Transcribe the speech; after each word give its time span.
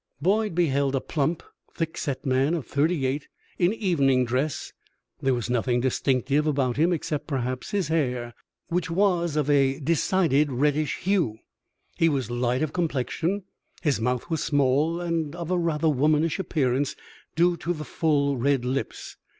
Boyd 0.19 0.55
beheld 0.55 0.95
a 0.95 0.99
plump, 0.99 1.43
thick 1.75 1.95
set 1.95 2.25
man 2.25 2.55
of 2.55 2.65
thirty 2.65 3.05
eight 3.05 3.27
in 3.59 3.71
evening 3.71 4.25
dress. 4.25 4.73
There 5.21 5.35
was 5.35 5.47
nothing 5.47 5.79
distinctive 5.79 6.47
about 6.47 6.75
him 6.75 6.91
except, 6.91 7.27
perhaps, 7.27 7.69
his 7.69 7.89
hair, 7.89 8.33
which 8.69 8.89
was 8.89 9.35
of 9.35 9.47
a 9.47 9.79
decided 9.79 10.51
reddish 10.51 10.97
hue. 11.01 11.37
He 11.97 12.09
was 12.09 12.31
light 12.31 12.63
of 12.63 12.73
complexion; 12.73 13.43
his 13.83 14.01
mouth 14.01 14.27
was 14.27 14.43
small 14.43 14.99
and 14.99 15.35
of 15.35 15.51
a 15.51 15.57
rather 15.59 15.87
womanish 15.87 16.39
appearance, 16.39 16.95
due 17.35 17.55
to 17.57 17.71
the 17.71 17.85
full 17.85 18.37
red 18.37 18.65
lips. 18.65 19.17